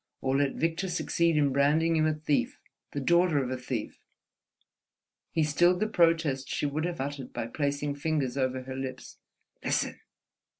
or 0.19 0.35
let 0.35 0.55
Victor 0.55 0.89
succeed 0.89 1.37
in 1.37 1.53
branding 1.53 1.95
you 1.95 2.07
a 2.07 2.13
thief, 2.15 2.59
the 2.91 2.99
daughter 2.99 3.37
of 3.43 3.51
a 3.51 3.55
thief!" 3.55 3.99
He 5.29 5.43
stilled 5.43 5.79
the 5.79 5.85
protest 5.87 6.49
she 6.49 6.65
would 6.65 6.85
have 6.85 6.99
uttered 6.99 7.31
by 7.33 7.45
placing 7.45 7.93
fingers 7.93 8.35
over 8.35 8.63
her 8.63 8.75
lips. 8.75 9.19
"Listen!" 9.63 9.99